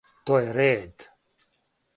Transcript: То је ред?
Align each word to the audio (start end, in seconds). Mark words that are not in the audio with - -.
То 0.29 0.39
је 0.45 0.55
ред? 0.55 1.05